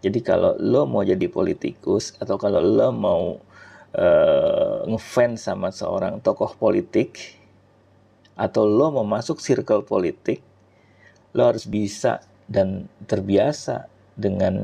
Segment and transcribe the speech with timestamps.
[0.00, 3.22] Jadi kalau lo mau jadi politikus atau kalau lo mau
[3.92, 7.36] uh, ngefans sama seorang tokoh politik
[8.32, 10.40] atau lo mau masuk circle politik,
[11.36, 14.56] lo harus bisa dan terbiasa dengan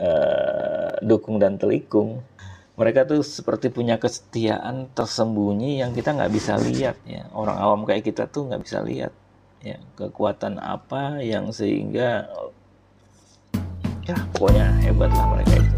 [0.00, 2.24] uh, dukung dan telikung.
[2.78, 7.28] Mereka tuh seperti punya kesetiaan tersembunyi yang kita nggak bisa lihat ya.
[7.34, 9.12] Orang awam kayak kita tuh nggak bisa lihat
[9.58, 12.30] ya kekuatan apa yang sehingga
[14.08, 15.76] ya pokoknya hebat lah mereka itu.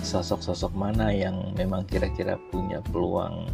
[0.00, 3.52] Sosok-sosok mana yang memang kira-kira punya peluang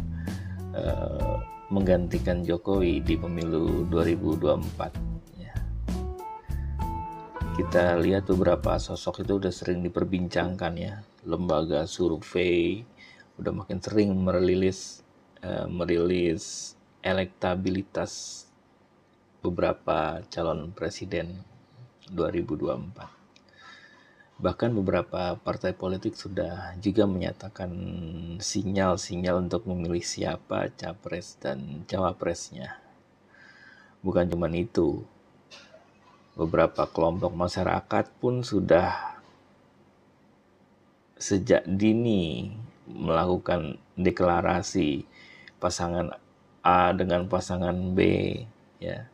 [0.71, 1.37] uh,
[1.67, 5.53] menggantikan Jokowi di pemilu 2024 ya.
[7.59, 11.03] kita lihat beberapa sosok itu udah sering diperbincangkan ya.
[11.27, 12.87] Lembaga survei
[13.35, 15.03] udah makin sering merilis
[15.43, 16.73] uh, merilis
[17.03, 18.46] elektabilitas
[19.47, 21.39] beberapa calon presiden
[22.11, 23.15] 2024.
[24.37, 27.71] Bahkan beberapa partai politik sudah juga menyatakan
[28.37, 32.77] sinyal-sinyal untuk memilih siapa capres dan cawapresnya.
[34.05, 35.01] Bukan cuma itu,
[36.37, 39.17] beberapa kelompok masyarakat pun sudah
[41.17, 42.53] sejak dini
[42.85, 45.09] melakukan deklarasi
[45.57, 46.13] pasangan
[46.61, 48.37] A dengan pasangan B
[48.77, 49.09] ya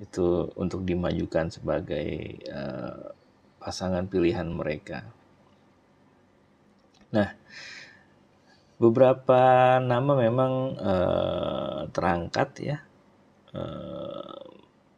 [0.00, 3.12] itu untuk dimajukan sebagai uh,
[3.60, 5.04] pasangan pilihan mereka.
[7.12, 7.28] Nah,
[8.80, 9.42] beberapa
[9.84, 12.76] nama memang uh, terangkat ya,
[13.52, 14.42] uh,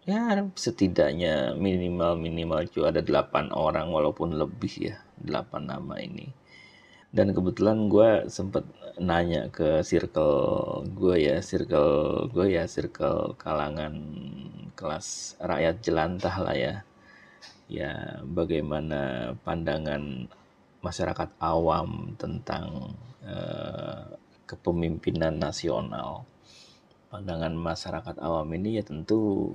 [0.04, 6.28] ya setidaknya minimal minimal juga ada delapan orang walaupun lebih ya delapan nama ini
[7.14, 8.66] dan kebetulan gue sempet
[8.98, 13.94] nanya ke circle gue ya circle gue ya circle kalangan
[14.78, 16.74] kelas rakyat jelantah lah ya
[17.66, 20.30] ya bagaimana pandangan
[20.84, 24.14] masyarakat awam tentang uh,
[24.46, 26.28] kepemimpinan nasional
[27.08, 29.54] pandangan masyarakat awam ini ya tentu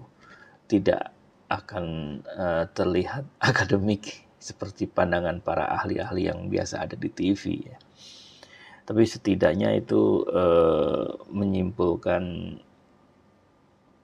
[0.67, 1.11] tidak
[1.49, 1.85] akan
[2.27, 7.77] uh, terlihat akademik seperti pandangan para ahli-ahli yang biasa ada di TV ya.
[8.89, 12.57] Tapi setidaknya itu uh, menyimpulkan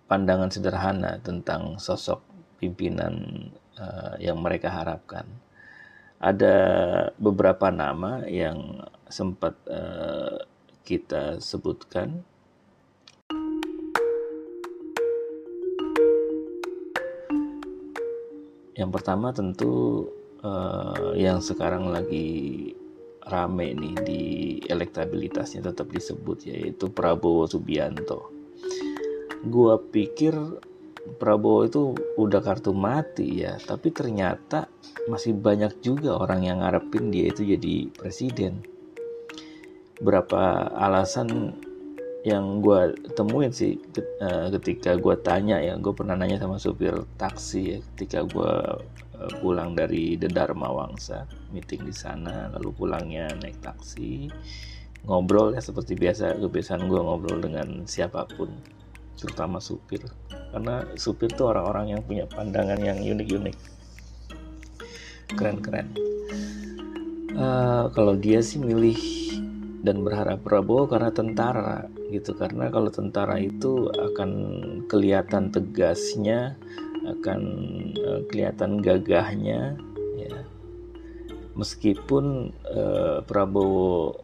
[0.05, 2.21] pandangan sederhana tentang sosok
[2.61, 3.49] pimpinan
[3.81, 5.25] uh, yang mereka harapkan.
[6.21, 6.53] Ada
[7.17, 10.45] beberapa nama yang sempat uh,
[10.85, 12.21] kita sebutkan.
[18.77, 20.05] Yang pertama tentu
[21.17, 22.69] yang sekarang lagi
[23.25, 24.21] rame nih di
[24.69, 28.29] elektabilitasnya tetap disebut yaitu Prabowo Subianto.
[29.45, 30.33] Gua pikir
[31.05, 31.81] Prabowo itu
[32.17, 34.65] udah kartu mati ya, tapi ternyata
[35.05, 38.65] masih banyak juga orang yang ngarepin dia itu jadi presiden.
[40.01, 41.53] Berapa alasan
[42.25, 47.61] yang gue temuin sih eh, ketika gue tanya ya, gue pernah nanya sama supir taksi
[47.61, 48.53] ya, ketika gue
[49.39, 54.27] pulang dari The Dharma Wangsa meeting di sana lalu pulangnya naik taksi.
[55.05, 58.49] Ngobrol ya seperti biasa kebiasaan gue ngobrol dengan siapa pun
[59.15, 60.03] terutama supir.
[60.51, 63.57] Karena supir tuh orang-orang yang punya pandangan yang unik-unik.
[65.35, 65.87] Keren-keren.
[67.35, 68.95] Uh, kalau dia sih milih
[69.83, 72.33] dan berharap Prabowo karena tentara gitu.
[72.33, 74.31] Karena kalau tentara itu akan
[74.89, 76.57] kelihatan tegasnya
[77.05, 77.41] akan
[78.01, 79.77] uh, kelihatan gagahnya
[80.17, 80.35] ya.
[81.55, 84.19] Meskipun uh, Prabowo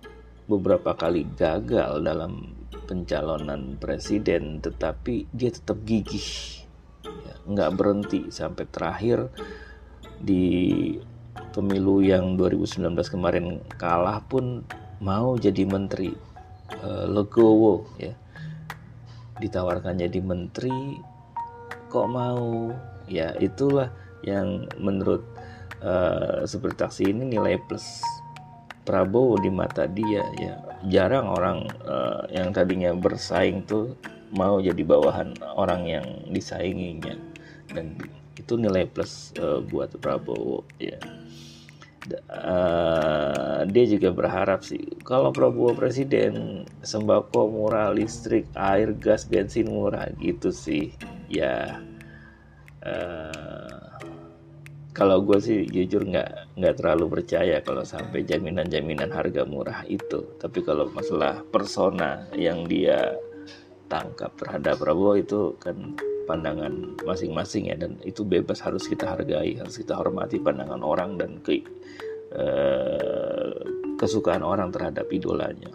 [0.49, 2.57] beberapa kali gagal dalam
[2.89, 6.67] pencalonan presiden tetapi dia tetap gigih
[7.07, 9.31] ya, nggak berhenti sampai terakhir
[10.19, 10.91] di
[11.55, 14.67] pemilu yang 2019 kemarin kalah pun
[14.99, 16.11] mau jadi menteri
[16.83, 18.11] uh, legowo ya.
[19.41, 20.99] Ditawarkan jadi menteri
[21.91, 22.71] kok mau?
[23.11, 23.91] Ya itulah
[24.23, 25.27] yang menurut
[25.83, 27.99] uh, seperti taksi ini nilai plus
[28.87, 30.23] Prabowo di mata dia.
[30.39, 30.55] Ya
[30.87, 33.99] jarang orang uh, yang tadinya bersaing tuh
[34.31, 37.19] mau jadi bawahan orang yang disainginya.
[37.67, 37.99] Dan
[38.39, 40.97] itu nilai plus uh, buat Prabowo ya.
[42.33, 50.09] Uh, dia juga berharap sih kalau Prabowo presiden sembako murah listrik air gas bensin murah
[50.17, 50.97] gitu sih
[51.31, 51.79] ya
[52.83, 53.91] uh,
[54.91, 60.35] kalau gue sih jujur nggak nggak terlalu percaya kalau sampai jaminan-jaminan harga murah itu.
[60.35, 63.15] Tapi kalau masalah persona yang dia
[63.87, 65.95] tangkap terhadap Prabowo itu kan
[66.27, 67.79] pandangan masing-masing ya.
[67.79, 71.63] Dan itu bebas harus kita hargai harus kita hormati pandangan orang dan ke
[72.35, 73.63] uh,
[73.95, 75.71] kesukaan orang terhadap idolanya.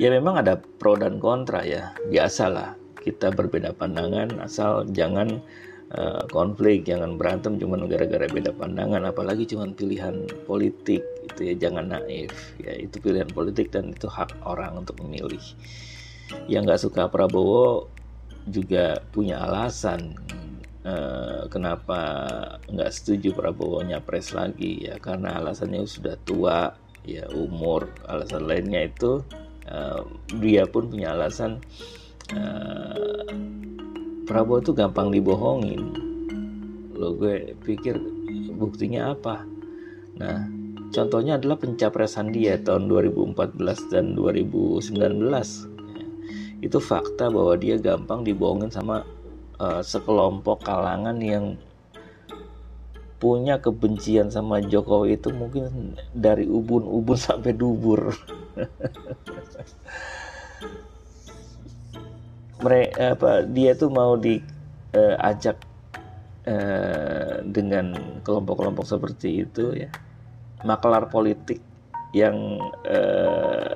[0.00, 5.40] Ya memang ada pro dan kontra ya biasalah kita berbeda pandangan asal jangan
[5.94, 11.94] uh, konflik jangan berantem cuma gara-gara beda pandangan apalagi cuma pilihan politik itu ya jangan
[11.94, 15.42] naif ya itu pilihan politik dan itu hak orang untuk memilih.
[16.44, 17.88] Yang nggak suka Prabowo
[18.48, 20.16] juga punya alasan
[20.84, 22.00] uh, kenapa
[22.68, 26.72] nggak setuju Prabowo nyapres lagi ya karena alasannya sudah tua
[27.08, 29.24] ya umur alasan lainnya itu
[29.72, 30.04] uh,
[30.36, 31.97] dia pun punya alasan uh,
[34.28, 35.80] Prabowo tuh gampang dibohongin.
[36.92, 37.96] Lo gue pikir
[38.58, 39.48] buktinya apa?
[40.20, 40.44] Nah
[40.92, 44.92] contohnya adalah pencapresan dia tahun 2014 dan 2019
[46.58, 49.06] itu fakta bahwa dia gampang dibohongin sama
[49.62, 51.54] uh, sekelompok kalangan yang
[53.18, 58.14] punya kebencian sama Jokowi itu mungkin dari ubun-ubun sampai dubur.
[62.62, 67.94] mereka apa dia tuh mau diajak uh, uh, dengan
[68.26, 69.90] kelompok-kelompok seperti itu ya.
[70.66, 71.62] Maklar politik
[72.10, 72.58] yang
[72.88, 73.70] uh,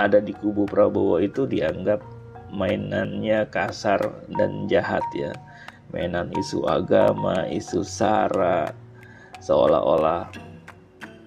[0.00, 2.00] ada di kubu Prabowo itu dianggap
[2.52, 4.00] mainannya kasar
[4.32, 5.32] dan jahat ya.
[5.92, 8.72] Mainan isu agama isu sara
[9.44, 10.32] seolah-olah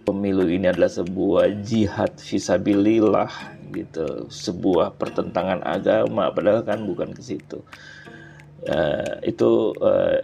[0.10, 4.28] pemilu ini adalah sebuah jihad visabilillah gitu.
[4.30, 7.62] Sebuah pertentangan agama padahal kan bukan ke situ.
[8.66, 10.18] Uh, itu uh,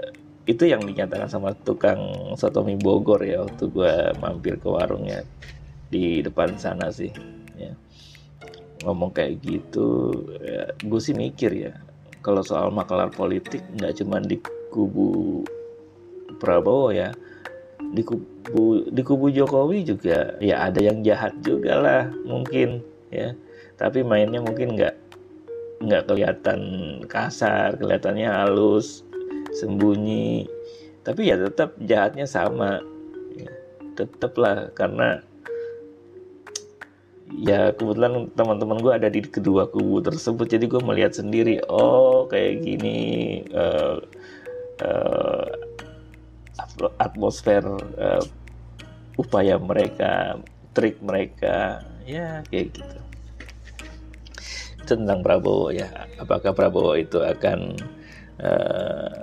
[0.49, 5.21] itu yang dinyatakan sama tukang sotomi Bogor ya waktu gue mampir ke warungnya
[5.93, 7.13] di depan sana sih
[7.57, 7.73] ya.
[8.81, 10.09] Ngomong kayak gitu
[10.41, 11.73] ya, gue sih mikir ya
[12.21, 14.38] kalau soal makalar politik nggak cuma di
[14.69, 15.41] kubu
[16.38, 17.13] Prabowo ya
[17.91, 22.81] di kubu di kubu Jokowi juga ya ada yang jahat juga lah mungkin
[23.12, 23.36] ya.
[23.78, 24.96] Tapi mainnya mungkin nggak
[25.81, 26.62] nggak kelihatan
[27.06, 29.04] kasar kelihatannya halus
[29.60, 30.48] sembunyi.
[31.02, 32.81] Tapi ya tetap jahatnya sama
[33.36, 33.52] ya,
[33.98, 35.22] tetap lah karena
[37.40, 42.60] ya kebetulan teman-teman gue ada di kedua kubu tersebut jadi gue melihat sendiri oh kayak
[42.60, 43.00] gini
[43.56, 44.04] uh,
[44.84, 45.48] uh,
[47.00, 47.63] atmosfer
[47.96, 48.24] uh,
[49.16, 50.40] upaya mereka
[50.75, 52.42] trik mereka ya.
[52.50, 53.00] Kayak gitu.
[54.86, 55.88] Tentang Prabowo ya.
[56.19, 57.77] Apakah Prabowo itu akan
[58.42, 59.15] uh,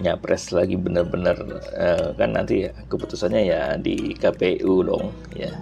[0.00, 1.36] nyapres lagi benar-benar
[1.76, 5.52] uh, kan nanti ya, keputusannya ya di KPU dong ya.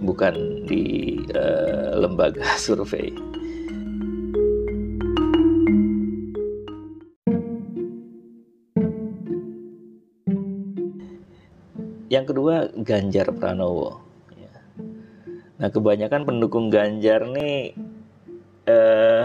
[0.00, 3.12] Bukan di uh, lembaga survei.
[12.10, 14.09] Yang kedua Ganjar Pranowo.
[15.60, 17.76] Nah kebanyakan pendukung Ganjar nih
[18.64, 19.24] eh,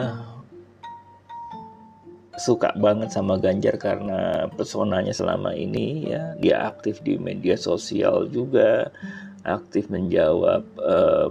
[2.35, 8.91] suka banget sama Ganjar karena pesonanya selama ini ya dia aktif di media sosial juga
[9.47, 11.27] aktif menjawab eh,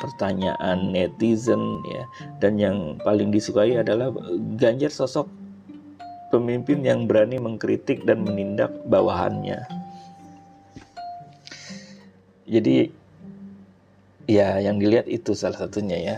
[0.00, 2.04] pertanyaan netizen ya.
[2.40, 4.08] Dan yang paling disukai adalah
[4.56, 5.28] Ganjar sosok
[6.32, 9.68] pemimpin yang berani mengkritik dan menindak bawahannya.
[12.48, 13.01] Jadi
[14.26, 16.16] ya yang dilihat itu salah satunya ya.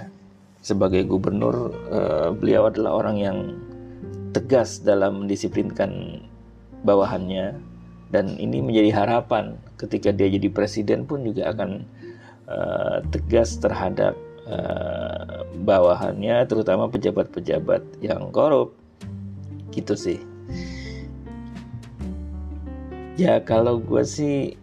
[0.64, 3.38] Sebagai gubernur uh, beliau adalah orang yang
[4.32, 6.24] tegas dalam mendisiplinkan
[6.84, 7.56] bawahannya.
[8.08, 11.82] Dan ini menjadi harapan ketika dia jadi presiden pun juga akan
[12.46, 14.14] uh, tegas terhadap
[14.46, 18.72] uh, bawahannya terutama pejabat-pejabat yang korup.
[19.74, 20.18] Gitu sih.
[23.14, 24.58] Ya kalau gue sih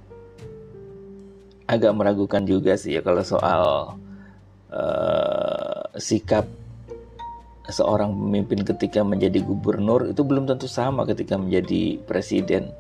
[1.70, 3.64] agak meragukan juga sih ya kalau soal
[4.72, 6.48] uh, sikap
[7.72, 12.74] seorang pemimpin ketika menjadi gubernur itu belum tentu sama ketika menjadi presiden.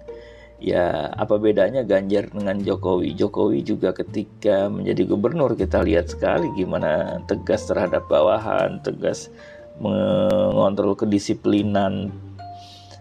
[0.62, 3.18] Ya, apa bedanya Ganjar dengan Jokowi?
[3.18, 9.34] Jokowi juga ketika menjadi gubernur kita lihat sekali gimana tegas terhadap bawahan, tegas
[9.82, 12.14] mengontrol kedisiplinan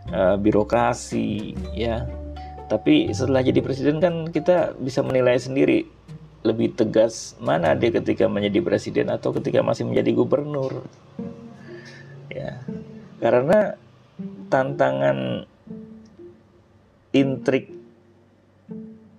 [0.08, 2.08] uh, birokrasi, ya
[2.70, 5.90] tapi setelah jadi presiden kan kita bisa menilai sendiri
[6.46, 10.86] lebih tegas mana dia ketika menjadi presiden atau ketika masih menjadi gubernur.
[12.30, 12.62] Ya.
[13.18, 13.74] Karena
[14.46, 15.50] tantangan
[17.10, 17.74] intrik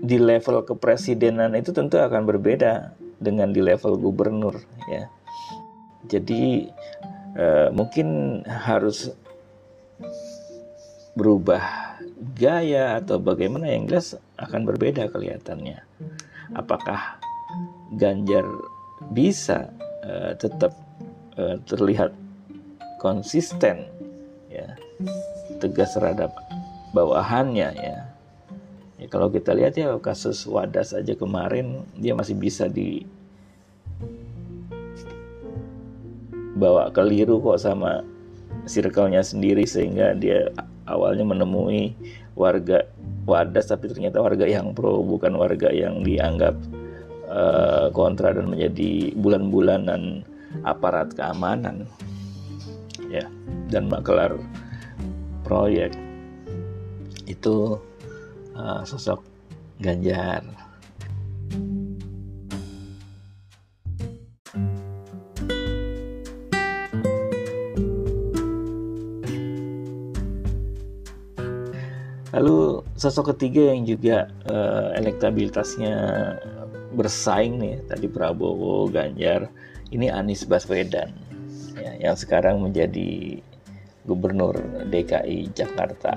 [0.02, 5.12] di level kepresidenan itu tentu akan berbeda dengan di level gubernur ya.
[6.08, 6.72] Jadi
[7.36, 9.12] uh, mungkin harus
[11.14, 11.91] berubah
[12.22, 15.82] gaya atau bagaimana yang jelas akan berbeda kelihatannya.
[16.54, 17.18] Apakah
[17.92, 18.48] Ganjar
[19.12, 19.68] bisa
[20.08, 20.72] uh, tetap
[21.36, 22.16] uh, terlihat
[23.04, 23.84] konsisten
[24.48, 24.78] ya
[25.60, 26.32] tegas terhadap
[26.96, 27.98] bawahannya ya.
[28.96, 33.04] ya kalau kita lihat ya kasus Wadas aja kemarin dia masih bisa di
[36.56, 38.06] bawa keliru kok sama
[38.70, 40.54] circle-nya sendiri sehingga dia
[40.92, 41.96] awalnya menemui
[42.36, 42.88] warga
[43.22, 46.58] Wadas tapi ternyata warga yang pro bukan warga yang dianggap
[47.30, 50.26] uh, kontra dan menjadi bulan-bulanan
[50.66, 51.86] aparat keamanan
[53.14, 53.24] ya
[53.70, 54.36] dan makelar
[55.46, 55.94] proyek
[57.30, 57.78] itu
[58.58, 59.32] uh, sosok
[59.82, 60.46] Ganjar.
[73.02, 75.96] Sosok ketiga yang juga uh, elektabilitasnya
[76.94, 79.50] bersaing nih tadi Prabowo, Ganjar,
[79.90, 81.10] ini Anies Baswedan
[81.82, 83.42] ya, yang sekarang menjadi
[84.06, 84.54] Gubernur
[84.94, 86.14] DKI Jakarta.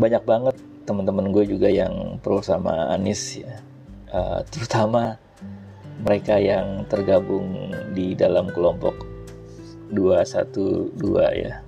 [0.00, 0.56] Banyak banget
[0.88, 3.60] teman-teman gue juga yang pro sama Anies ya,
[4.16, 5.20] uh, terutama
[6.00, 8.96] mereka yang tergabung di dalam kelompok
[9.92, 10.96] 212
[11.36, 11.60] ya.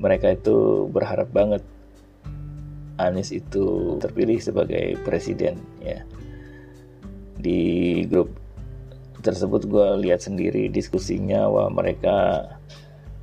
[0.00, 1.62] Mereka itu berharap banget
[3.00, 6.04] Anies itu terpilih sebagai presiden ya.
[7.40, 8.36] Di grup
[9.20, 12.48] tersebut gue lihat sendiri diskusinya wah mereka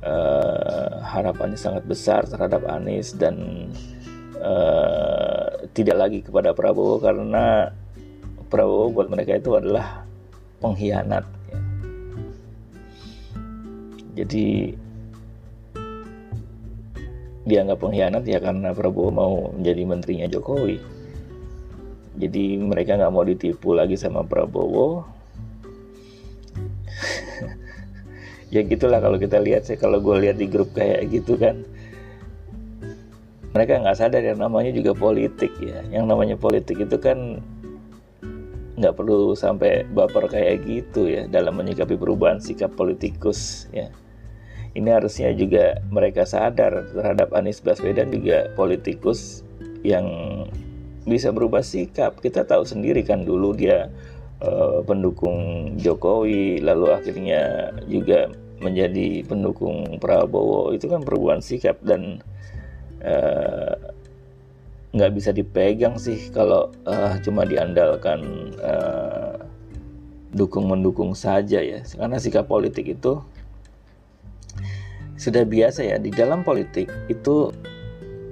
[0.02, 3.68] uh, harapannya sangat besar terhadap Anies dan
[4.38, 7.74] uh, tidak lagi kepada Prabowo karena
[8.48, 10.06] Prabowo buat mereka itu adalah
[10.58, 11.24] pengkhianat.
[11.50, 11.58] Ya.
[14.24, 14.74] Jadi
[17.48, 20.76] dianggap pengkhianat ya karena Prabowo mau menjadi menterinya Jokowi.
[22.18, 25.06] Jadi mereka nggak mau ditipu lagi sama Prabowo,
[28.54, 31.62] ya gitulah kalau kita lihat sih kalau gue lihat di grup kayak gitu kan
[33.56, 35.80] mereka nggak sadar yang namanya juga politik ya.
[35.88, 37.40] Yang namanya politik itu kan
[38.78, 43.90] nggak perlu sampai baper kayak gitu ya dalam menyikapi perubahan sikap politikus ya
[44.78, 49.42] ini harusnya juga mereka sadar terhadap Anies Baswedan juga politikus
[49.82, 50.06] yang
[51.02, 52.22] bisa berubah sikap.
[52.22, 53.90] Kita tahu sendiri kan dulu dia
[54.38, 58.30] uh, pendukung Jokowi lalu akhirnya juga
[58.62, 60.70] menjadi pendukung Prabowo.
[60.70, 62.22] Itu kan perubahan sikap dan
[63.02, 63.74] uh,
[64.94, 69.36] nggak bisa dipegang sih kalau uh, cuma diandalkan uh,
[70.30, 71.82] dukung mendukung saja ya.
[71.82, 73.18] Karena sikap politik itu
[75.18, 77.50] sudah biasa ya di dalam politik itu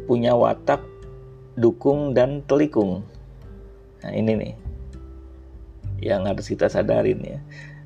[0.07, 0.78] punya watak
[1.59, 3.02] dukung dan telikung.
[4.07, 4.55] Nah ini nih
[6.00, 7.38] yang harus kita sadarin ya.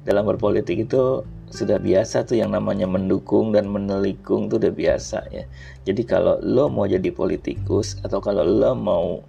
[0.05, 5.49] Dalam berpolitik itu sudah biasa tuh yang namanya mendukung dan menelikung tuh udah biasa ya.
[5.89, 9.25] Jadi kalau lo mau jadi politikus atau kalau lo mau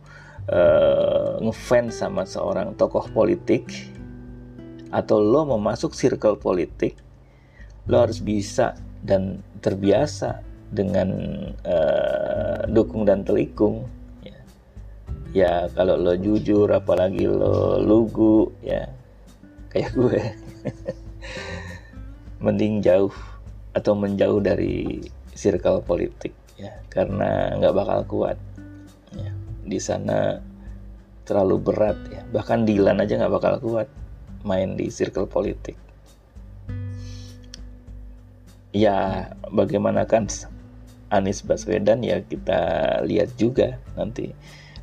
[0.51, 3.71] uh, ngefans sama seorang tokoh politik
[4.91, 6.99] atau lo mau masuk circle politik
[7.87, 10.41] lo harus bisa dan terbiasa
[10.71, 11.09] dengan
[11.67, 13.85] uh, dukung dan telikung
[15.35, 15.67] ya.
[15.73, 18.87] Kalau lo jujur apalagi lo lugu ya.
[19.71, 20.21] Kayak gue.
[22.43, 23.13] Mending jauh
[23.71, 24.99] atau menjauh dari
[25.31, 26.71] circle politik ya.
[26.91, 28.37] Karena nggak bakal kuat
[29.15, 29.31] ya.
[29.63, 30.39] di sana
[31.23, 32.21] terlalu berat ya.
[32.27, 33.87] Bahkan Dilan aja nggak bakal kuat
[34.41, 35.77] main di circle politik
[38.71, 40.27] ya bagaimana kan
[41.11, 42.59] Anies Baswedan ya kita
[43.03, 44.31] lihat juga nanti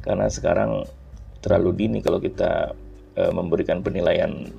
[0.05, 0.85] karena sekarang
[1.41, 2.77] terlalu dini kalau kita
[3.17, 4.53] e, memberikan penilaian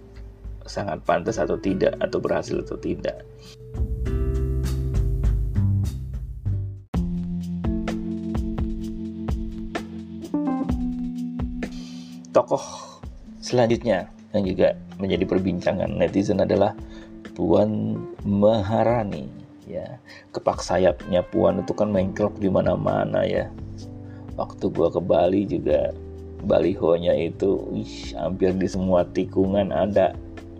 [0.66, 3.22] sangat pantas atau tidak atau berhasil atau tidak.
[12.30, 12.62] Tokoh
[13.42, 14.06] selanjutnya
[14.38, 16.78] yang juga menjadi perbincangan netizen adalah
[17.40, 17.96] Puan
[18.28, 19.32] Maharani
[19.64, 19.96] ya.
[20.36, 23.48] Kepak sayapnya Puan itu kan mengklok di mana-mana ya.
[24.36, 25.96] Waktu gua ke Bali juga
[26.44, 30.12] balihonya itu wih, hampir di semua tikungan ada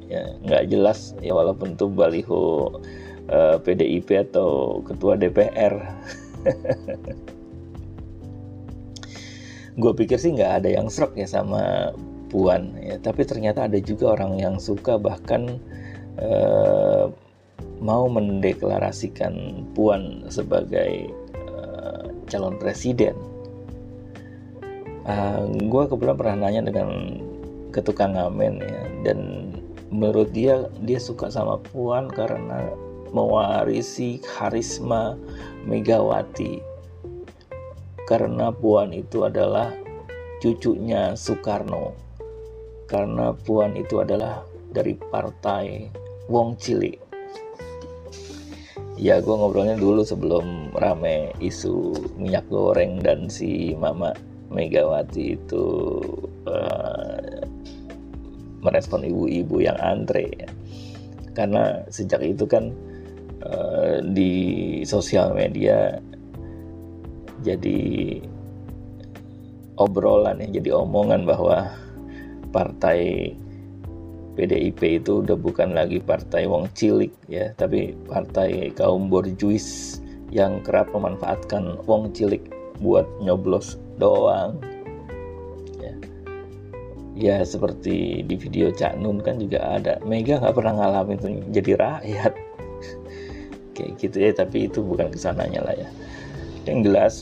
[0.08, 0.24] ya.
[0.48, 2.72] Nggak jelas ya walaupun itu baliho
[3.28, 5.76] eh, PDIP atau ketua DPR
[9.80, 11.92] gue pikir sih nggak ada yang serak ya sama
[12.32, 12.96] Puan ya.
[13.04, 15.60] Tapi ternyata ada juga orang yang suka bahkan
[16.18, 17.14] uh,
[17.80, 21.14] mau mendeklarasikan Puan sebagai
[21.46, 23.14] uh, calon presiden.
[25.06, 26.90] Uh, gue kebetulan pernah nanya dengan
[27.70, 29.20] ketukang ngamen ya dan
[29.90, 32.70] menurut dia dia suka sama Puan karena
[33.10, 35.18] mewarisi karisma
[35.66, 36.62] Megawati
[38.06, 39.74] karena Puan itu adalah
[40.42, 41.94] cucunya Soekarno
[42.90, 45.90] karena Puan itu adalah dari partai
[46.30, 47.10] Wong Cilik
[49.00, 54.12] ya gue ngobrolnya dulu sebelum rame isu minyak goreng dan si Mama
[54.52, 55.66] Megawati itu
[56.44, 57.40] uh,
[58.60, 60.50] merespon ibu-ibu yang antre ya.
[61.32, 62.76] karena sejak itu kan
[63.48, 64.34] uh, di
[64.84, 65.96] sosial media
[67.40, 68.20] jadi
[69.80, 71.72] obrolan ya jadi omongan bahwa
[72.52, 73.32] partai
[74.40, 80.00] PDIP itu udah bukan lagi partai wong cilik ya tapi partai kaum borjuis
[80.32, 82.40] yang kerap memanfaatkan wong cilik
[82.80, 84.56] buat nyoblos doang.
[85.84, 85.94] Ya,
[87.20, 90.00] ya seperti di video Cak Nun kan juga ada.
[90.08, 92.34] Mega nggak pernah ngalamin jadi rakyat.
[93.76, 95.90] Kayak gitu ya tapi itu bukan ke sananya lah ya.
[96.64, 97.14] Yang jelas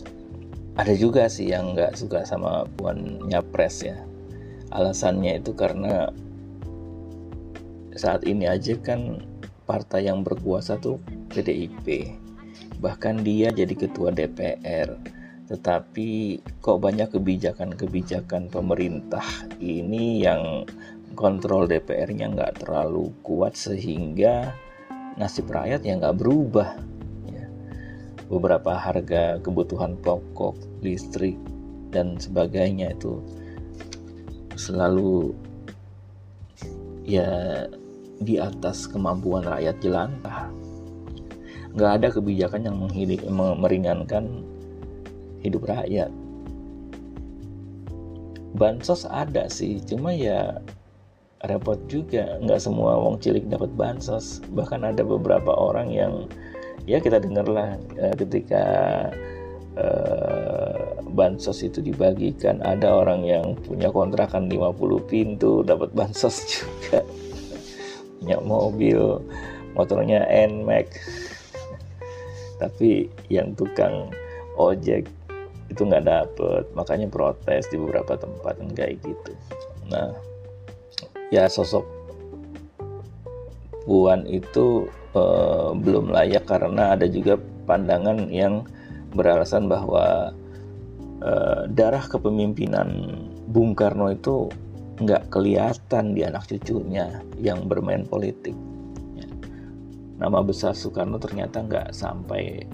[0.77, 3.97] ada juga sih yang nggak suka sama Puan Nyapres ya.
[4.69, 6.11] Alasannya itu karena
[7.97, 9.21] saat ini aja kan
[9.65, 11.01] partai yang berkuasa tuh
[11.33, 12.15] PDIP
[12.79, 14.93] bahkan dia jadi ketua DPR
[15.47, 19.23] tetapi kok banyak kebijakan-kebijakan pemerintah
[19.57, 20.67] ini yang
[21.17, 24.53] kontrol DPR-nya nggak terlalu kuat sehingga
[25.17, 26.77] nasib rakyat yang nggak berubah
[28.27, 31.39] beberapa harga kebutuhan pokok, listrik,
[31.95, 33.23] dan sebagainya itu
[34.59, 35.31] selalu
[37.07, 37.63] ya
[38.21, 40.49] di atas kemampuan rakyat jelantah.
[41.77, 43.21] Nggak ada kebijakan yang menghidup,
[43.61, 44.41] meringankan
[45.45, 46.09] hidup rakyat.
[48.57, 50.57] Bansos ada sih, cuma ya
[51.45, 52.41] repot juga.
[52.41, 54.41] Nggak semua wong cilik dapat bansos.
[54.49, 56.25] Bahkan ada beberapa orang yang
[56.89, 58.63] ya kita dengarlah uh, ketika
[59.77, 67.03] uh, bansos itu dibagikan ada orang yang punya kontrakan 50 pintu dapat bansos juga
[68.19, 69.21] punya mobil
[69.77, 70.89] motornya NMAX
[72.57, 74.09] tapi yang tukang
[74.57, 75.05] ojek
[75.69, 79.31] itu nggak dapet makanya protes di beberapa tempat kayak gitu.
[79.91, 80.15] Nah
[81.29, 81.85] ya sosok
[83.87, 88.67] Puan itu uh, belum layak karena ada juga pandangan yang
[89.15, 90.35] beralasan bahwa
[91.23, 93.15] uh, darah kepemimpinan
[93.47, 94.51] Bung Karno itu
[94.97, 98.57] nggak kelihatan di anak cucunya yang bermain politik.
[99.13, 99.27] Ya.
[100.17, 102.65] Nama besar Soekarno ternyata nggak sampai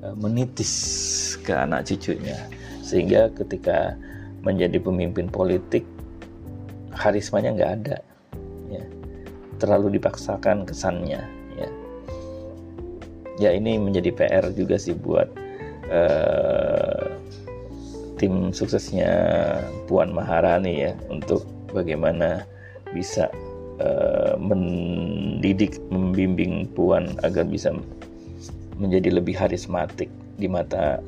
[0.00, 0.72] uh, menitis
[1.44, 2.36] ke anak cucunya,
[2.80, 3.96] sehingga ketika
[4.40, 5.84] menjadi pemimpin politik
[6.96, 7.98] karismanya nggak ada,
[8.72, 8.84] ya.
[9.60, 11.38] terlalu dipaksakan kesannya
[13.38, 15.30] ya ini menjadi PR juga sih buat
[15.88, 17.06] uh,
[18.18, 19.14] tim suksesnya
[19.86, 22.44] Puan Maharani ya untuk bagaimana
[22.92, 23.28] bisa
[23.82, 27.74] uh, mendidik membimbing Puan agar bisa
[28.78, 31.02] menjadi lebih harismatik di mata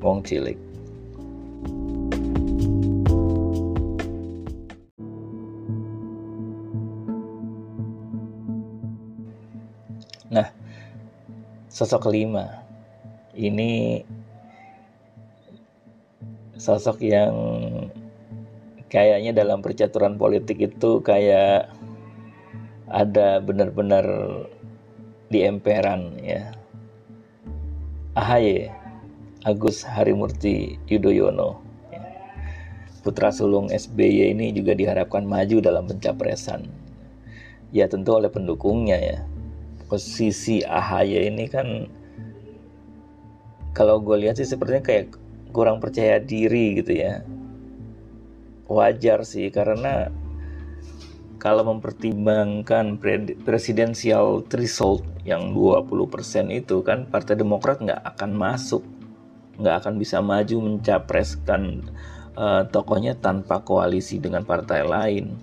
[0.00, 0.56] Wong Cilik.
[10.26, 10.50] Nah,
[11.70, 12.66] sosok kelima
[13.36, 14.02] ini
[16.56, 17.34] sosok yang
[18.86, 21.70] kayaknya dalam percaturan politik itu kayak
[22.86, 24.06] ada benar-benar
[25.26, 26.54] di emperan ya.
[28.16, 28.70] AHY
[29.44, 31.60] Agus Harimurti Yudhoyono
[31.92, 32.02] ya.
[33.02, 36.70] putra sulung SBY ini juga diharapkan maju dalam pencapresan.
[37.74, 39.18] Ya tentu oleh pendukungnya ya.
[39.90, 41.90] Posisi AHY ini kan
[43.74, 45.12] kalau gue lihat sih sepertinya kayak
[45.52, 47.20] kurang percaya diri gitu ya
[48.66, 50.10] wajar sih karena
[51.36, 52.98] kalau mempertimbangkan
[53.44, 58.82] presidensial threshold yang 20% itu kan Partai Demokrat nggak akan masuk
[59.56, 61.86] nggak akan bisa maju mencapreskan
[62.36, 65.38] uh, tokohnya tanpa koalisi dengan partai lain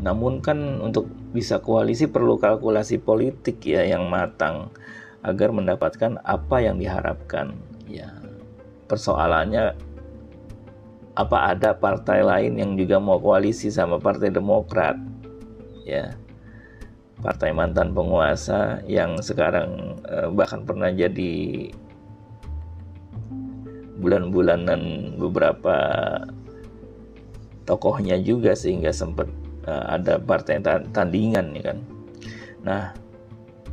[0.00, 4.72] namun kan untuk bisa koalisi perlu kalkulasi politik ya yang matang
[5.20, 7.52] agar mendapatkan apa yang diharapkan.
[7.84, 8.08] Ya.
[8.88, 9.76] Persoalannya
[11.20, 14.96] apa ada partai lain yang juga mau koalisi sama Partai Demokrat?
[15.84, 16.16] Ya.
[17.20, 21.68] partai mantan penguasa yang sekarang uh, bahkan pernah jadi
[24.00, 25.76] bulan-bulanan beberapa
[27.68, 29.28] tokohnya juga sehingga sempat
[29.68, 30.64] uh, ada partai
[30.96, 31.78] tandingan ya kan.
[32.64, 32.82] Nah,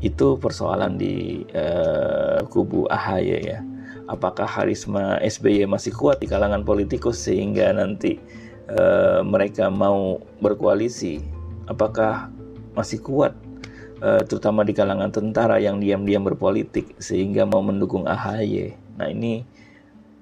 [0.03, 3.63] itu persoalan di uh, kubu AHY ya.
[4.07, 8.15] Apakah karisma SBY masih kuat di kalangan politikus sehingga nanti
[8.71, 11.19] uh, mereka mau berkoalisi?
[11.67, 12.31] Apakah
[12.71, 13.35] masih kuat
[14.01, 18.77] uh, terutama di kalangan tentara yang diam-diam berpolitik sehingga mau mendukung AHY.
[18.95, 19.43] Nah ini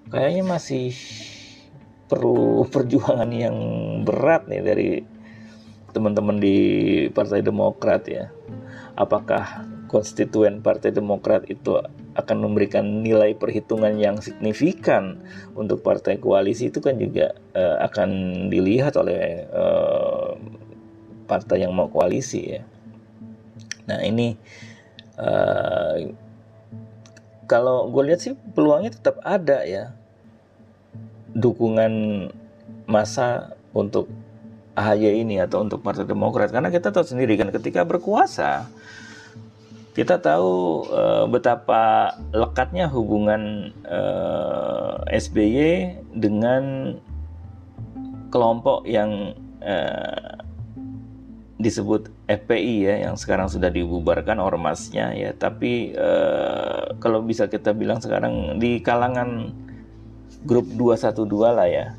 [0.09, 0.95] kayaknya masih
[2.07, 3.57] perlu perjuangan yang
[4.01, 4.89] berat nih dari
[5.95, 6.57] teman-teman di
[7.11, 8.31] Partai Demokrat ya.
[8.95, 11.79] Apakah konstituen Partai Demokrat itu
[12.15, 15.19] akan memberikan nilai perhitungan yang signifikan
[15.51, 18.10] untuk partai koalisi itu kan juga uh, akan
[18.47, 20.39] dilihat oleh uh,
[21.28, 22.62] partai yang mau koalisi ya.
[23.91, 24.39] Nah ini
[25.19, 25.95] uh,
[27.45, 29.93] kalau gue lihat sih peluangnya tetap ada ya
[31.36, 32.25] dukungan
[32.88, 34.08] masa untuk
[34.75, 38.67] AHY ini atau untuk Partai Demokrat karena kita tahu sendiri kan ketika berkuasa
[39.95, 46.95] kita tahu uh, betapa lekatnya hubungan uh, SBY dengan
[48.27, 49.31] kelompok yang
[49.63, 50.43] uh,
[51.55, 55.31] disebut FPI ya yang sekarang sudah dibubarkan ormasnya ya.
[55.31, 55.95] Tapi
[56.99, 59.55] kalau bisa kita bilang sekarang di kalangan
[60.43, 61.23] grup 212
[61.55, 61.95] lah ya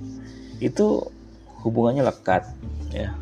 [0.61, 1.01] itu
[1.65, 2.45] hubungannya lekat
[2.93, 3.17] ya.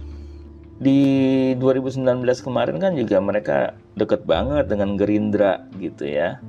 [0.83, 2.03] Di 2019
[2.43, 6.43] kemarin kan juga mereka deket banget dengan Gerindra gitu ya.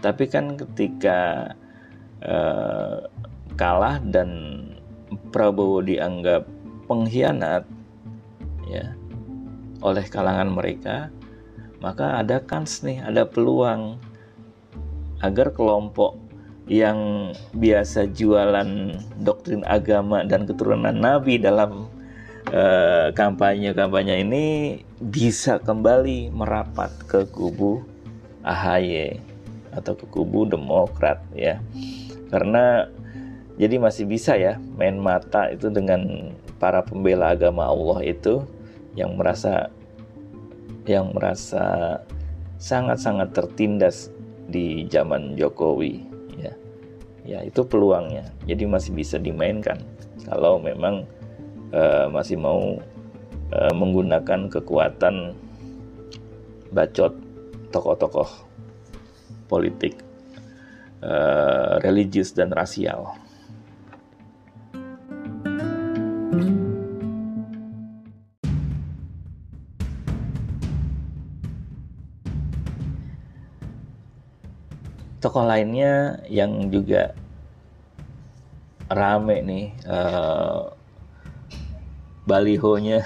[0.00, 1.52] Tapi kan ketika
[2.24, 3.04] uh,
[3.56, 4.30] kalah dan
[5.34, 6.46] Prabowo dianggap
[6.88, 7.68] pengkhianat
[8.70, 8.94] ya
[9.84, 11.12] oleh kalangan mereka,
[11.80, 14.00] maka ada kans nih, ada peluang
[15.20, 16.16] agar kelompok
[16.70, 21.90] yang biasa jualan doktrin agama dan keturunan Nabi dalam
[23.14, 24.44] kampanye-kampanye uh, ini
[25.00, 27.80] bisa kembali merapat ke kubu
[28.44, 29.16] AHY
[29.72, 31.56] atau ke kubu Demokrat ya.
[32.28, 32.84] Karena
[33.56, 38.44] jadi masih bisa ya main mata itu dengan para pembela agama Allah itu
[38.92, 39.72] yang merasa
[40.84, 41.96] yang merasa
[42.60, 44.12] sangat-sangat tertindas
[44.52, 46.04] di zaman Jokowi
[46.36, 46.52] ya.
[47.24, 48.28] Ya itu peluangnya.
[48.44, 49.80] Jadi masih bisa dimainkan.
[50.28, 51.08] Kalau memang
[51.72, 52.76] uh, masih mau
[53.52, 55.34] uh, menggunakan kekuatan
[56.70, 57.14] bacot
[57.74, 58.30] tokoh-tokoh
[59.50, 59.98] politik
[61.02, 63.14] uh, religius dan rasial.
[75.20, 77.12] tokoh lainnya yang juga
[78.88, 80.72] rame nih uh,
[82.24, 83.04] balihonya.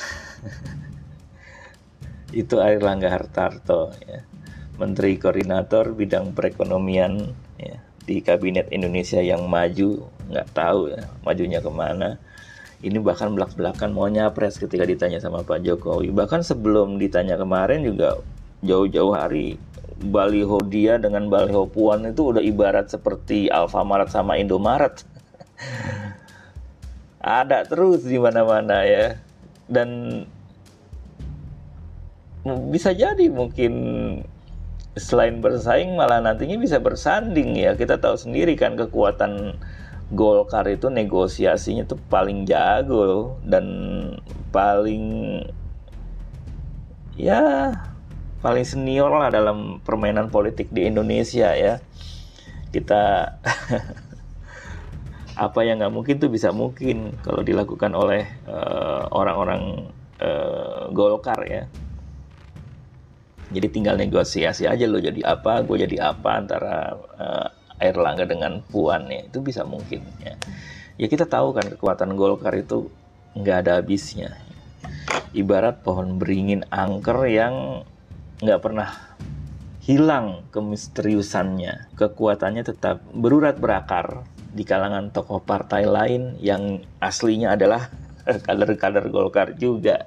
[2.35, 4.27] Itu Air Langga Hartarto ya.
[4.75, 7.31] Menteri Koordinator bidang perekonomian
[7.63, 12.19] ya, di Kabinet Indonesia yang maju nggak tahu ya majunya ke mana.
[12.85, 16.13] Ini bahkan belak-belakan mau nyapres ketika ditanya sama Pak Jokowi.
[16.13, 18.21] Bahkan sebelum ditanya kemarin juga
[18.61, 19.57] jauh-jauh hari
[20.05, 25.07] baliho dia dengan baliho Puan itu udah ibarat seperti Alfamaret sama Indomaret.
[27.25, 29.17] Ada terus di mana-mana ya.
[29.65, 30.21] Dan
[32.69, 33.73] bisa jadi mungkin
[34.93, 37.73] selain bersaing malah nantinya bisa bersanding ya.
[37.81, 39.57] Kita tahu sendiri kan kekuatan
[40.13, 43.67] Golkar itu negosiasinya tuh paling jago dan
[44.53, 45.41] paling
[47.17, 47.73] ya
[48.45, 51.81] paling senior lah dalam permainan politik di Indonesia ya
[52.69, 53.35] kita
[55.35, 59.91] apa yang nggak mungkin tuh bisa mungkin kalau dilakukan oleh uh, orang-orang
[60.23, 61.67] uh, Golkar ya.
[63.55, 67.49] Jadi tinggal negosiasi aja lo jadi apa gue jadi apa antara uh,
[67.83, 70.39] Air Langga dengan Puan ya itu bisa mungkin ya.
[70.95, 72.91] Ya kita tahu kan kekuatan Golkar itu
[73.35, 74.39] nggak ada habisnya.
[75.35, 77.83] Ibarat pohon beringin angker yang
[78.39, 79.19] nggak pernah
[79.83, 81.91] hilang kemisteriusannya.
[81.99, 84.23] Kekuatannya tetap berurat berakar
[84.55, 87.91] di kalangan tokoh partai lain yang aslinya adalah
[88.47, 90.07] kader-kader Golkar juga.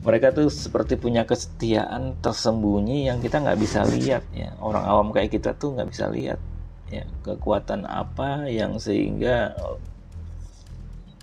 [0.00, 4.56] Mereka tuh seperti punya kesetiaan tersembunyi yang kita nggak bisa lihat ya.
[4.62, 6.40] Orang awam kayak kita tuh nggak bisa lihat
[6.88, 9.54] ya kekuatan apa yang sehingga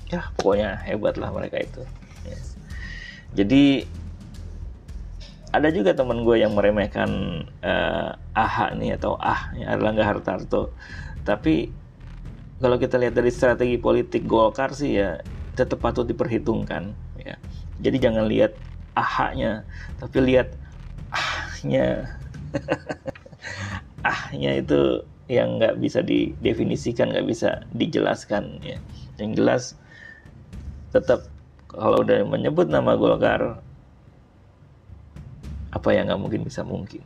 [0.08, 1.82] ya pokoknya hebat lah mereka itu.
[2.22, 2.40] Ya.
[3.34, 3.90] Jadi
[5.50, 7.10] ada juga teman gue yang meremehkan
[7.66, 10.76] uh, AHA nih atau ah ya Erlangga Hartarto
[11.28, 11.68] tapi
[12.64, 15.20] kalau kita lihat dari strategi politik Golkar sih ya
[15.60, 17.36] tetap patut diperhitungkan ya.
[17.84, 18.56] Jadi jangan lihat
[18.96, 19.68] ahnya
[20.00, 20.56] tapi lihat
[21.12, 22.08] ahnya.
[24.08, 28.80] Ahnya itu yang nggak bisa didefinisikan nggak bisa dijelaskan ya.
[29.20, 29.64] Yang jelas
[30.96, 31.28] tetap
[31.68, 33.60] kalau udah menyebut nama Golkar
[35.76, 37.04] apa yang nggak mungkin bisa mungkin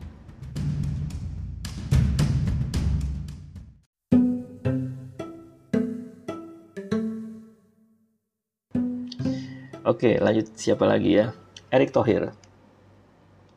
[9.82, 11.34] Oke, lanjut siapa lagi ya?
[11.74, 12.30] Erick Thohir.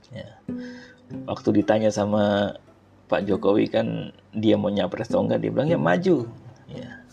[0.09, 0.41] Ya.
[1.29, 2.57] Waktu ditanya sama
[3.13, 6.25] Pak Jokowi kan dia mau nyapres atau enggak, dia bilang ya maju.
[6.73, 7.05] Ya.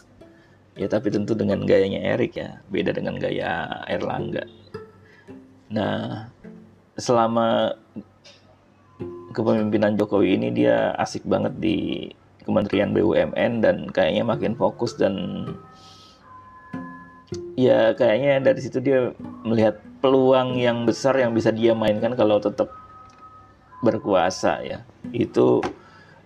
[0.80, 4.48] Ya tapi tentu dengan gayanya Erik ya, beda dengan gaya Erlangga.
[5.68, 6.32] Nah,
[6.96, 7.76] selama
[9.36, 12.08] kepemimpinan Jokowi ini dia asik banget di
[12.48, 15.46] Kementerian BUMN dan kayaknya makin fokus dan
[17.62, 19.14] ya kayaknya dari situ dia
[19.46, 22.74] melihat peluang yang besar yang bisa dia mainkan kalau tetap
[23.86, 24.80] berkuasa ya.
[25.14, 25.62] Itu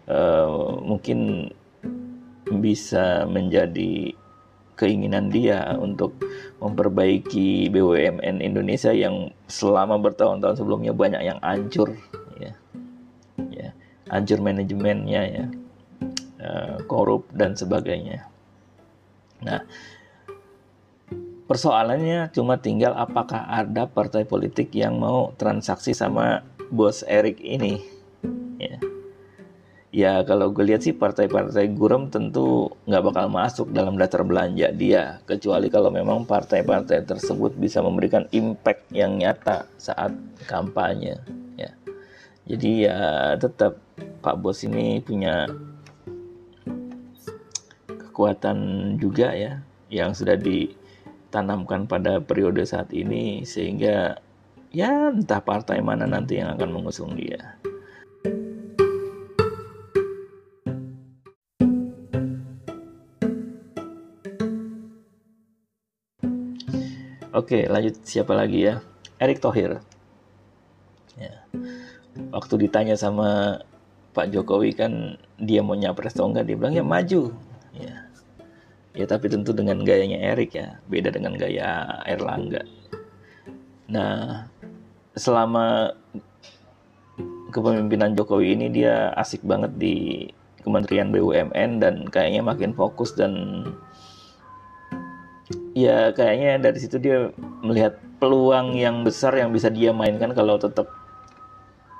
[0.07, 1.51] uh, mungkin
[2.45, 4.15] bisa menjadi
[4.75, 6.19] keinginan dia untuk
[6.59, 11.95] memperbaiki BUMN Indonesia yang selama bertahun-tahun sebelumnya banyak yang hancur
[12.39, 12.53] ya.
[13.51, 13.75] Ya
[14.11, 15.45] hancur manajemennya ya.
[16.35, 18.27] Uh, korup dan sebagainya.
[19.41, 19.65] Nah
[21.45, 26.41] Persoalannya cuma tinggal apakah ada partai politik yang mau transaksi sama
[26.73, 27.85] bos Erik ini.
[28.57, 28.77] Ya.
[29.91, 35.19] ya kalau gue lihat sih partai-partai gurem tentu nggak bakal masuk dalam daftar belanja dia
[35.27, 40.15] kecuali kalau memang partai-partai tersebut bisa memberikan impact yang nyata saat
[40.47, 41.19] kampanye
[41.59, 41.71] ya
[42.47, 42.97] jadi ya
[43.37, 43.77] tetap
[44.23, 45.51] Pak Bos ini punya
[47.87, 48.57] kekuatan
[48.97, 49.59] juga ya
[49.91, 50.84] yang sudah di
[51.35, 54.15] tanamkan pada periode saat ini sehingga
[54.71, 57.59] ya entah partai mana nanti yang akan mengusung dia.
[67.35, 68.79] Oke, lanjut siapa lagi ya?
[69.19, 69.83] Erick Thohir.
[71.19, 71.35] Ya.
[72.31, 73.59] Waktu ditanya sama
[74.15, 77.35] Pak Jokowi kan dia mau nyapres atau enggak, dia bilang ya maju.
[77.75, 78.04] Ya
[78.95, 80.79] ya tapi tentu dengan gayanya Erik ya.
[80.87, 82.63] Beda dengan gaya Erlangga.
[83.91, 84.47] Nah
[85.15, 85.95] selama
[87.51, 90.27] kepemimpinan Jokowi ini dia asik banget di
[90.65, 93.63] Kementerian BUMN dan kayaknya makin fokus dan
[95.77, 97.29] ya kayaknya dari situ dia
[97.61, 100.89] melihat peluang yang besar yang bisa dia mainkan kalau tetap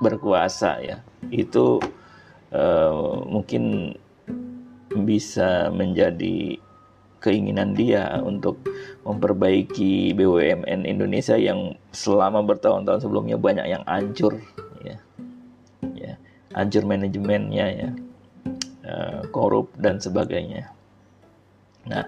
[0.01, 0.97] berkuasa ya.
[1.29, 1.77] Itu
[2.49, 3.95] uh, mungkin
[5.05, 6.57] bisa menjadi
[7.25, 8.61] keinginan dia untuk
[9.01, 14.37] memperbaiki BUMN Indonesia yang selama bertahun-tahun sebelumnya banyak yang hancur
[14.85, 14.97] ya.
[15.97, 16.21] Ya
[16.53, 17.89] hancur manajemennya ya.
[18.85, 20.69] Uh, korup dan sebagainya.
[21.89, 22.05] Nah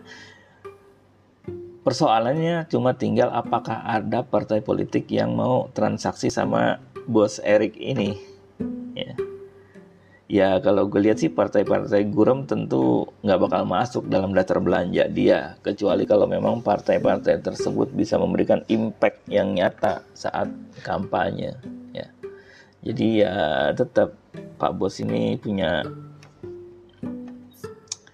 [1.82, 8.19] persoalannya cuma tinggal apakah ada partai politik yang mau transaksi sama bos Erik ini
[8.91, 9.15] ya
[10.28, 15.56] ya kalau gue lihat sih partai-partai gurem tentu nggak bakal masuk dalam daftar belanja dia
[15.63, 20.52] kecuali kalau memang partai-partai tersebut bisa memberikan impact yang nyata saat
[20.84, 21.56] kampanye
[21.96, 22.08] ya
[22.84, 23.36] jadi ya
[23.72, 24.20] tetap
[24.60, 25.88] Pak Bos ini punya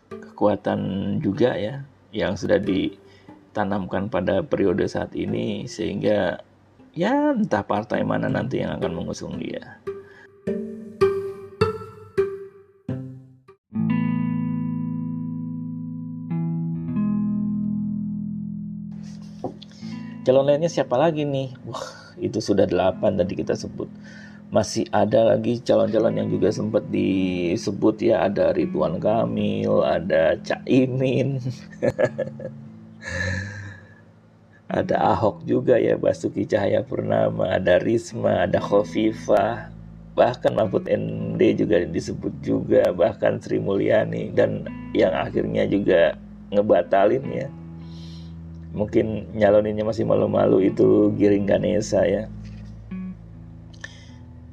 [0.09, 0.79] kekuatan
[1.17, 1.81] juga ya
[2.13, 6.41] yang sudah ditanamkan pada periode saat ini sehingga
[6.93, 9.81] ya entah partai mana nanti yang akan mengusung dia.
[20.23, 21.51] Calon lainnya siapa lagi nih?
[21.67, 21.83] Wah
[22.17, 23.91] itu sudah delapan tadi kita sebut.
[24.53, 28.23] Masih ada lagi calon-calon yang juga sempat disebut ya.
[28.29, 31.37] Ada Ridwan Kamil ada Cak Imin.
[34.73, 39.69] Ada Ahok juga ya Basuki Cahaya Purnama ada Risma ada Khofifah
[40.17, 42.89] bahkan Mahfud MD juga disebut juga.
[42.89, 44.65] Bahkan Sri Mulyani dan
[44.97, 46.17] yang akhirnya juga
[46.49, 47.47] ngebatalin ya
[48.73, 52.25] mungkin nyaloninnya masih malu-malu itu Giring Ganesa ya.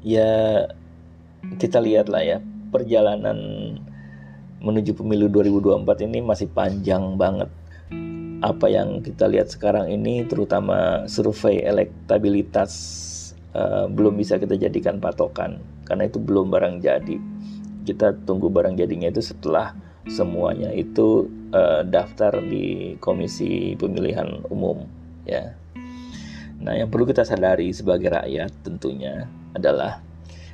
[0.04, 0.30] Ya
[1.56, 3.36] kita lihat lah ya perjalanan
[4.60, 7.48] menuju pemilu 2024 ini masih panjang banget.
[8.40, 12.72] Apa yang kita lihat sekarang ini terutama survei elektabilitas
[13.56, 15.60] uh, belum bisa kita jadikan patokan.
[15.88, 17.16] Karena itu belum barang jadi.
[17.84, 19.72] Kita tunggu barang jadinya itu setelah
[20.08, 24.86] semuanya itu uh, daftar di Komisi Pemilihan Umum
[25.28, 25.52] ya.
[26.60, 29.24] Nah, yang perlu kita sadari sebagai rakyat tentunya
[29.56, 30.04] adalah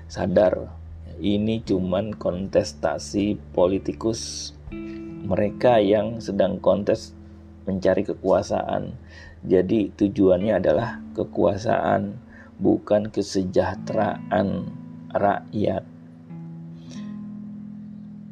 [0.06, 0.70] sadar
[1.18, 4.52] ini cuman kontestasi politikus
[5.26, 7.10] mereka yang sedang kontes
[7.66, 8.94] mencari kekuasaan.
[9.42, 12.14] Jadi tujuannya adalah kekuasaan,
[12.62, 14.70] bukan kesejahteraan
[15.10, 15.82] rakyat.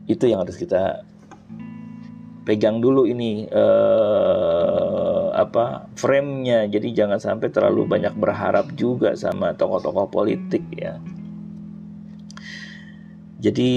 [0.04, 1.04] Itu yang harus kita
[2.44, 6.68] pegang dulu ini eh, apa frame-nya.
[6.68, 11.00] Jadi jangan sampai terlalu banyak berharap juga sama tokoh-tokoh politik ya.
[13.44, 13.72] Jadi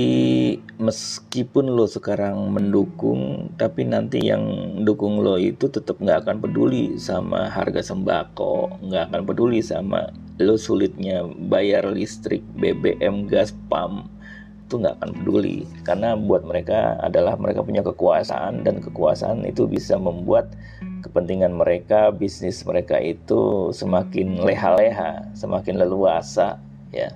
[0.80, 4.48] meskipun lo sekarang mendukung, tapi nanti yang
[4.88, 10.08] dukung lo itu tetap nggak akan peduli sama harga sembako, nggak akan peduli sama
[10.40, 14.08] lo sulitnya bayar listrik, BBM, gas, pam,
[14.68, 15.64] itu nggak akan peduli.
[15.88, 20.52] Karena buat mereka adalah mereka punya kekuasaan dan kekuasaan itu bisa membuat
[21.08, 26.60] kepentingan mereka, bisnis mereka itu semakin leha-leha, semakin leluasa,
[26.92, 27.16] ya.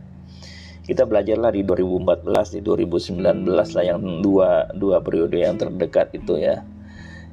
[0.81, 6.63] Kita belajarlah di 2014 di 2019 lah yang dua dua periode yang terdekat itu ya.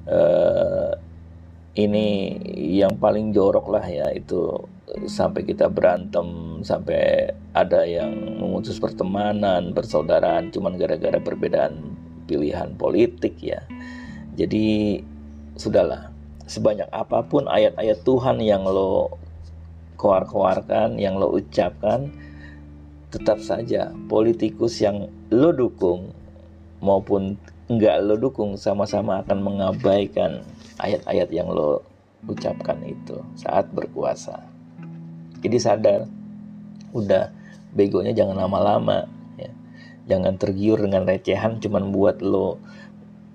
[0.08, 0.92] Uh,
[1.78, 2.34] ini
[2.74, 4.66] yang paling jorok lah ya itu
[5.06, 13.60] sampai kita berantem sampai ada yang memutus pertemanan persaudaraan cuman gara-gara perbedaan pilihan politik ya
[14.36, 14.98] jadi
[15.58, 16.08] sudahlah
[16.48, 19.12] sebanyak apa pun ayat-ayat Tuhan yang lo
[20.00, 22.08] keluar-keluarkan yang lo ucapkan
[23.12, 26.12] tetap saja politikus yang lo dukung
[26.80, 27.36] maupun
[27.68, 30.40] enggak lo dukung sama-sama akan mengabaikan
[30.80, 31.84] ayat-ayat yang lo
[32.26, 34.57] ucapkan itu saat berkuasa.
[35.44, 36.00] Jadi sadar,
[36.90, 37.30] udah
[37.72, 39.06] begonya jangan lama-lama,
[39.38, 39.50] ya.
[40.10, 42.58] jangan tergiur dengan recehan cuman buat lo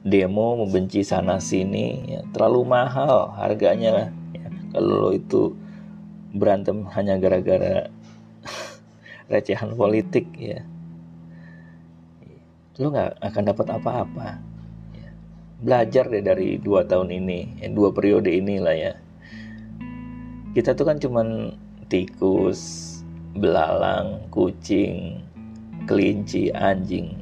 [0.03, 2.21] demo membenci sana sini, ya.
[2.35, 4.11] terlalu mahal harganya.
[4.35, 4.47] Ya.
[4.75, 5.55] Kalau lo itu
[6.33, 7.87] berantem hanya gara-gara
[9.31, 10.65] recehan politik ya
[12.81, 14.27] lu nggak akan dapat apa-apa
[14.97, 15.09] ya.
[15.61, 18.93] belajar deh dari dua tahun ini ya, dua periode inilah ya
[20.57, 21.53] kita tuh kan cuman
[21.93, 22.89] tikus
[23.37, 25.21] belalang kucing
[25.85, 27.13] kelinci anjing.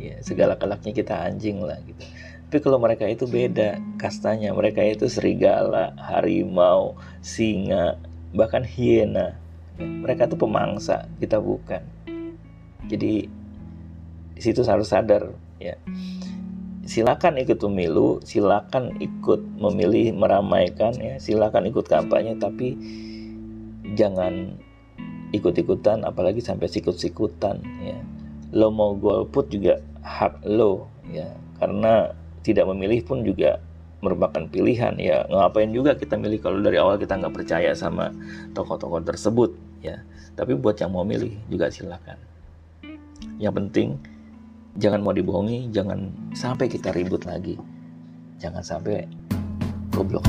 [0.00, 2.00] Ya segala kelaknya kita anjing lah gitu.
[2.48, 4.56] Tapi kalau mereka itu beda kastanya.
[4.56, 8.00] Mereka itu serigala harimau singa
[8.32, 9.36] bahkan hiena.
[9.76, 11.84] Mereka tuh pemangsa kita bukan.
[12.88, 13.28] Jadi
[14.32, 15.28] di situ harus sadar
[15.60, 15.76] ya.
[16.86, 21.20] Silakan ikut pemilu silakan ikut memilih meramaikan ya.
[21.20, 22.78] Silakan ikut kampanye tapi
[23.94, 24.56] jangan
[25.30, 27.98] ikut-ikutan apalagi sampai sikut-sikutan ya.
[28.54, 31.30] Lo mau golput juga hak lo ya.
[31.60, 32.10] Karena
[32.46, 33.58] tidak memilih pun juga
[34.00, 35.26] merupakan pilihan ya.
[35.26, 38.14] Ngapain juga kita milih kalau dari awal kita nggak percaya sama
[38.54, 39.50] tokoh-tokoh tersebut
[39.82, 40.02] ya.
[40.38, 42.18] Tapi buat yang mau milih juga silakan.
[43.42, 43.88] Yang penting
[44.76, 47.56] jangan mau dibohongi jangan sampai kita ribut lagi.
[48.36, 49.08] Jangan sampai
[49.96, 50.28] goblok